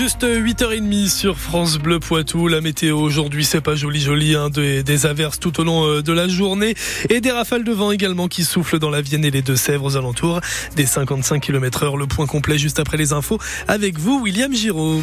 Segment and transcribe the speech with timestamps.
[0.00, 2.48] juste 8h30 sur France Bleu Poitou.
[2.48, 6.14] La météo aujourd'hui, c'est pas joli joli, hein, des, averses tout au long euh, de
[6.14, 6.74] la journée
[7.10, 9.96] et des rafales de vent également qui soufflent dans la Vienne et les Deux-Sèvres aux
[9.98, 10.40] alentours
[10.74, 11.96] des 55 km heure.
[11.98, 15.02] Le point complet juste après les infos avec vous, William Giraud.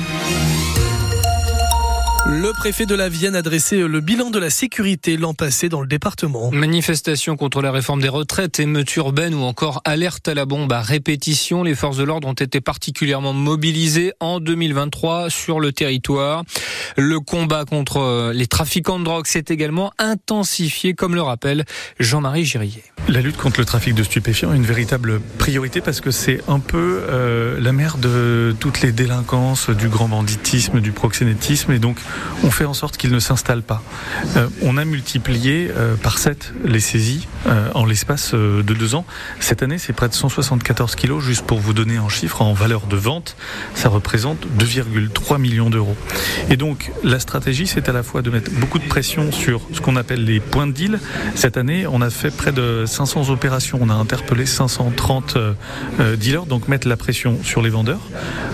[2.30, 5.80] Le préfet de la Vienne a dressé le bilan de la sécurité l'an passé dans
[5.80, 6.52] le département.
[6.52, 10.82] Manifestation contre la réforme des retraites, émeutes urbaines ou encore alerte à la bombe à
[10.82, 11.64] répétition.
[11.64, 16.44] Les forces de l'ordre ont été particulièrement mobilisées en 2023 sur le territoire.
[16.98, 21.64] Le combat contre les trafiquants de drogue s'est également intensifié, comme le rappelle
[21.98, 22.84] Jean-Marie Girillet.
[23.08, 26.60] La lutte contre le trafic de stupéfiants est une véritable priorité parce que c'est un
[26.60, 31.98] peu euh, la mère de toutes les délinquances, du grand banditisme, du proxénétisme et donc
[32.44, 33.82] on fait en sorte qu'il ne s'installe pas.
[34.36, 39.06] Euh, on a multiplié euh, par 7 les saisies euh, en l'espace de deux ans.
[39.40, 42.88] Cette année, c'est près de 174 kilos, juste pour vous donner un chiffre en valeur
[42.88, 43.36] de vente,
[43.74, 45.96] ça représente 2,3 millions d'euros.
[46.50, 49.82] Et donc la stratégie, c'est à la fois de mettre beaucoup de pression sur ce
[49.82, 51.00] qu'on appelle les points de deal.
[51.36, 55.38] Cette année, on a fait près de 500 opérations, on a interpellé 530
[56.18, 58.02] dealers, donc mettre la pression sur les vendeurs,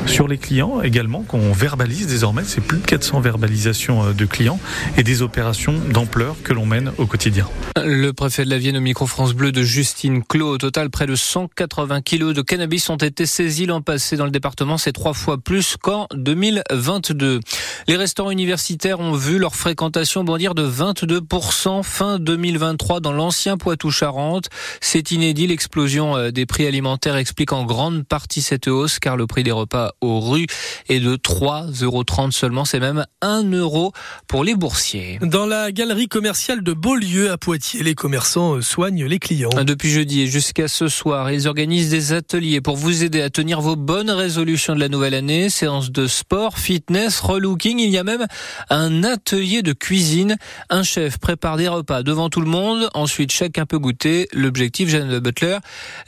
[0.06, 4.60] sur les clients également, qu'on verbalise désormais, c'est plus de 400 verbalisations de clients
[4.98, 7.48] et des opérations d'ampleur que l'on mène au quotidien.
[7.84, 10.54] Le préfet de la Vienne au micro France Bleu de Justine Clos.
[10.54, 14.32] Au total, près de 180 kilos de cannabis ont été saisis l'an passé dans le
[14.32, 14.78] département.
[14.78, 17.40] C'est trois fois plus qu'en 2022.
[17.88, 24.50] Les restaurants universitaires ont vu leur fréquentation bondir de 22% fin 2023 dans l'ancien Poitou-Charentes.
[24.82, 25.48] C'est inédit.
[25.48, 29.94] L'explosion des prix alimentaires explique en grande partie cette hausse car le prix des repas
[30.02, 30.48] aux rues
[30.90, 32.66] est de 3,30 euros seulement.
[32.66, 33.92] C'est même 1 euro
[34.28, 35.20] pour les boursiers.
[35.22, 39.50] Dans la galerie commerciale de Beaulieu à Poitiers, les commerçants soignent les clients.
[39.64, 43.62] Depuis jeudi et jusqu'à ce soir, ils organisent des ateliers pour vous aider à tenir
[43.62, 45.50] vos bonnes résolutions de la nouvelle année.
[45.50, 47.80] Séances de sport, fitness, relooking.
[47.80, 48.26] Il y a même
[48.70, 50.38] un atelier de cuisine.
[50.70, 52.90] Un chef prépare des repas devant tout le monde.
[52.94, 54.28] Ensuite, chacun peut goûter.
[54.34, 55.58] L'objectif, Jeanne Butler,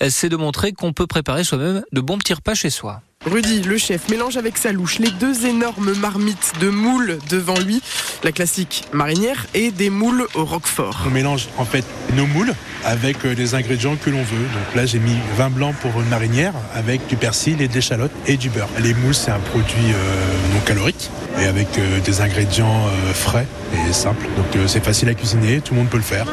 [0.10, 3.02] c'est de montrer qu'on peut préparer soi-même de bons petits repas chez soi.
[3.26, 7.82] Rudy, le chef, mélange avec sa louche les deux énormes marmites de moules devant lui,
[8.24, 11.04] la classique marinière et des moules au roquefort.
[11.08, 12.54] On mélange en fait nos moules
[12.84, 14.38] avec des ingrédients que l'on veut.
[14.38, 18.12] Donc là, j'ai mis vin blanc pour une marinière avec du persil et de l'échalote
[18.28, 18.70] et du beurre.
[18.80, 21.10] Les moules, c'est un produit euh, non calorique
[21.40, 24.26] et avec euh, des ingrédients euh, frais et simples.
[24.38, 26.26] Donc c'est facile à cuisiner, tout le monde peut le faire.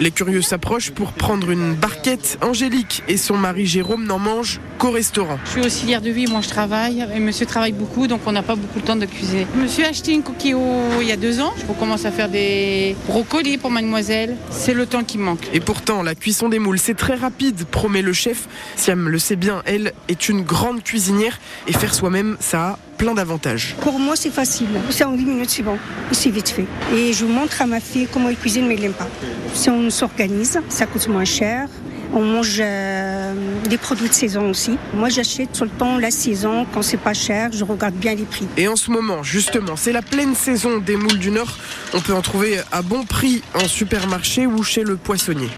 [0.00, 2.38] Les curieux s'approchent pour prendre une barquette.
[2.42, 5.38] Angélique et son mari Jérôme n'en mangent qu'au restaurant.
[5.46, 8.42] Je suis auxiliaire de vie, moi je travaille et monsieur travaille beaucoup donc on n'a
[8.42, 9.46] pas beaucoup de temps de cuisiner.
[9.56, 10.56] Monsieur a acheté une coquille
[11.00, 11.52] il y a deux ans.
[11.58, 14.36] Je commence à faire des brocolis pour mademoiselle.
[14.50, 15.48] C'est le temps qui manque.
[15.52, 18.48] Et pourtant, la cuisson des moules, c'est très rapide, promet le chef.
[18.76, 23.14] Siam le sait bien, elle est une grande cuisinière et faire soi-même, ça a plein
[23.14, 23.76] d'avantages.
[23.80, 24.68] Pour moi, c'est facile.
[24.90, 25.78] C'est en 10 minutes, c'est bon.
[26.12, 26.66] C'est vite fait.
[26.94, 29.08] Et je montre à ma fille comment elle cuisine, mais elle n'aime pas.
[29.54, 31.68] Si on s'organise, ça coûte moins cher.
[32.12, 33.34] On mange euh,
[33.68, 34.78] des produits de saison aussi.
[34.94, 36.66] Moi, j'achète tout le temps la saison.
[36.72, 38.46] Quand c'est pas cher, je regarde bien les prix.
[38.56, 41.58] Et en ce moment, justement, c'est la pleine saison des moules du Nord.
[41.94, 45.48] On peut en trouver à bon prix en supermarché ou chez le poissonnier.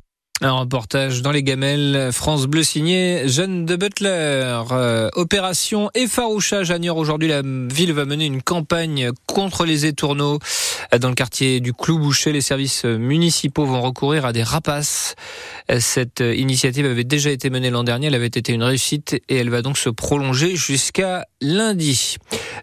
[0.40, 4.62] Un reportage dans les gamelles, France Bleu signé Jeanne de Butler.
[4.70, 6.96] Euh, opération effarouchage à Niort.
[6.96, 10.38] Aujourd'hui, la ville va mener une campagne contre les étourneaux.
[10.96, 15.16] Dans le quartier du Clou-Boucher, les services municipaux vont recourir à des rapaces.
[15.80, 18.06] Cette initiative avait déjà été menée l'an dernier.
[18.06, 22.16] Elle avait été une réussite et elle va donc se prolonger jusqu'à lundi.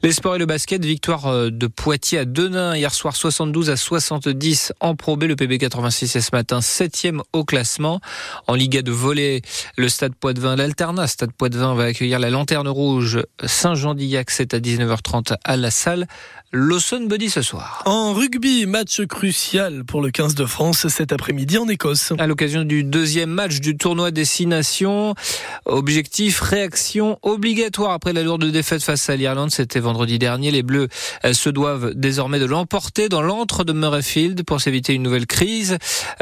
[0.04, 4.74] Les sports et le basket, victoire de Poitiers à Denain hier soir 72 à 70
[4.80, 5.24] en Pro B.
[5.24, 8.02] Le PB 86 est ce matin septième au classement.
[8.48, 9.42] En Liga de volley,
[9.78, 14.32] le Stade Poitvin, l'Alternat Stade Poitvin va accueillir la Lanterne Rouge Saint-Jean-d'Illac.
[14.32, 16.08] C'est à 19h30 à la salle
[16.52, 17.84] Lawson Body ce soir.
[17.86, 22.14] En rugby, match crucial pour le 15 de France cet après-midi en Écosse.
[22.18, 25.16] À l'occasion du deuxième match du tournoi Destination,
[25.66, 29.52] objectif réaction obligatoire après la lourde défaite face à l'Irlande.
[29.52, 30.50] C'était vendredi dernier.
[30.50, 30.88] Les Bleus
[31.34, 35.78] se doivent désormais de l'emporter dans l'antre de Murrayfield pour s'éviter une nouvelle crise.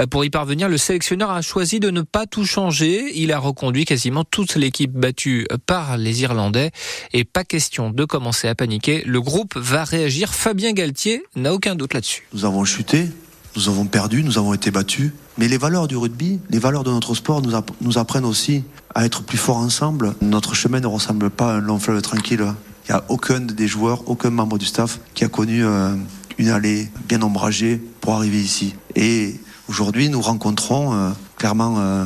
[0.10, 3.04] Pour y parvenir, le sélectionneur a choisi de ne pas tout changer.
[3.14, 6.72] Il a reconduit quasiment toute l'équipe battue par les Irlandais
[7.14, 9.04] et pas question de commencer à paniquer.
[9.06, 12.28] Le groupe va réagir Fabien Galtier n'a aucun doute là-dessus.
[12.34, 13.10] Nous avons chuté,
[13.56, 15.12] nous avons perdu, nous avons été battus.
[15.38, 18.64] Mais les valeurs du rugby, les valeurs de notre sport nous, apprennent aussi
[18.96, 20.16] à être plus forts ensemble.
[20.22, 22.46] Notre chemin ne ressemble pas à un long fleuve tranquille.
[22.88, 25.96] Il n'y a aucun des joueurs, aucun membre du staff qui a connu euh,
[26.38, 28.76] une allée bien ombragée pour arriver ici.
[28.96, 29.40] Et
[29.70, 32.06] aujourd'hui, nous rencontrons euh, clairement euh,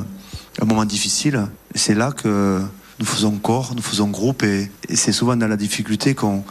[0.62, 1.48] un moment difficile.
[1.76, 2.62] C'est là que
[3.00, 6.44] nous faisons corps, nous faisons groupe et, c'est souvent dans la difficulté qu'on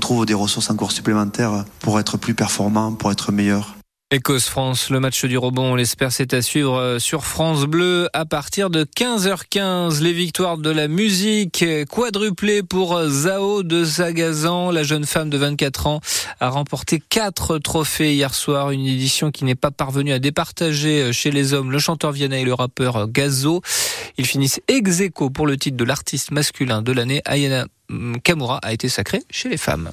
[0.00, 3.76] trouve des ressources encore supplémentaires pour être plus performant, pour être meilleur.
[4.14, 8.24] Écosse-France, le match du rebond, on l'espère, c'est à suivre euh, sur France Bleu à
[8.24, 10.00] partir de 15h15.
[10.00, 14.70] Les victoires de la musique quadruplées pour Zao de Zagazan.
[14.70, 16.00] La jeune femme de 24 ans
[16.38, 21.12] a remporté quatre trophées hier soir, une édition qui n'est pas parvenue à départager euh,
[21.12, 23.62] chez les hommes le chanteur Vianney et le rappeur Gazo.
[24.16, 25.02] Ils finissent ex
[25.34, 27.20] pour le titre de l'artiste masculin de l'année.
[27.24, 27.66] Ayana
[28.22, 29.90] Kamura a été sacrée chez les femmes.